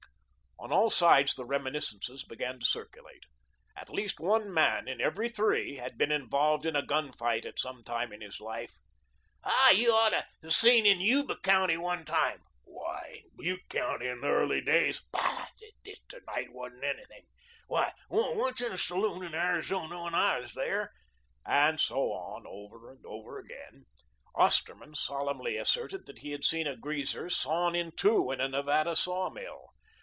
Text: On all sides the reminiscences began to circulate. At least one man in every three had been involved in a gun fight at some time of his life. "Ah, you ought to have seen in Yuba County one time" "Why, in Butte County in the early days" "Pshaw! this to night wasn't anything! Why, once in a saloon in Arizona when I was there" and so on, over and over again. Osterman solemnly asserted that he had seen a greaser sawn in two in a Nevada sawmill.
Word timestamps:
On 0.63 0.71
all 0.71 0.91
sides 0.91 1.33
the 1.33 1.43
reminiscences 1.43 2.23
began 2.23 2.59
to 2.59 2.65
circulate. 2.67 3.23
At 3.75 3.89
least 3.89 4.19
one 4.19 4.53
man 4.53 4.87
in 4.87 5.01
every 5.01 5.27
three 5.27 5.77
had 5.77 5.97
been 5.97 6.11
involved 6.11 6.67
in 6.67 6.75
a 6.75 6.85
gun 6.85 7.11
fight 7.11 7.47
at 7.47 7.57
some 7.57 7.83
time 7.83 8.13
of 8.13 8.21
his 8.21 8.39
life. 8.39 8.77
"Ah, 9.43 9.71
you 9.71 9.91
ought 9.91 10.11
to 10.11 10.23
have 10.43 10.53
seen 10.53 10.85
in 10.85 11.01
Yuba 11.01 11.37
County 11.39 11.77
one 11.77 12.05
time" 12.05 12.43
"Why, 12.63 13.23
in 13.23 13.31
Butte 13.35 13.69
County 13.69 14.05
in 14.07 14.21
the 14.21 14.27
early 14.27 14.61
days" 14.61 15.01
"Pshaw! 15.13 15.47
this 15.83 15.97
to 16.09 16.21
night 16.27 16.53
wasn't 16.53 16.83
anything! 16.83 17.25
Why, 17.65 17.91
once 18.11 18.61
in 18.61 18.71
a 18.71 18.77
saloon 18.77 19.23
in 19.23 19.33
Arizona 19.33 20.03
when 20.03 20.13
I 20.13 20.37
was 20.37 20.53
there" 20.53 20.91
and 21.45 21.79
so 21.79 22.11
on, 22.11 22.45
over 22.47 22.91
and 22.91 23.03
over 23.03 23.39
again. 23.39 23.87
Osterman 24.35 24.93
solemnly 24.93 25.57
asserted 25.57 26.05
that 26.05 26.19
he 26.19 26.31
had 26.31 26.43
seen 26.43 26.67
a 26.67 26.77
greaser 26.77 27.31
sawn 27.31 27.75
in 27.75 27.91
two 27.93 28.29
in 28.29 28.39
a 28.39 28.47
Nevada 28.47 28.95
sawmill. 28.95 29.69